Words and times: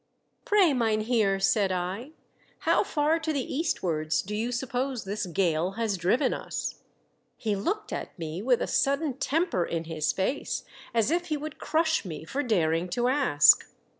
"Pray, 0.45 0.73
mynheer," 0.73 1.39
said 1.39 1.71
I, 1.71 2.13
"how 2.61 2.83
far 2.83 3.19
to 3.19 3.31
the 3.31 3.55
eastwards 3.55 4.23
do 4.23 4.35
you 4.35 4.51
suppose 4.51 5.03
this 5.03 5.27
gale 5.27 5.73
has 5.73 5.95
driven 5.95 6.33
us?" 6.33 6.79
He 7.37 7.55
looked 7.55 7.93
at 7.93 8.17
me 8.17 8.41
with 8.41 8.63
a 8.63 8.65
sudden 8.67 9.13
temper 9.19 9.63
in 9.63 9.83
his 9.83 10.11
face 10.11 10.63
as 10.91 11.11
if 11.11 11.27
he 11.27 11.37
would 11.37 11.59
crush 11.59 12.03
me 12.03 12.25
for 12.25 12.41
daring 12.41 12.89
to 12.89 13.09
ask. 13.09 13.65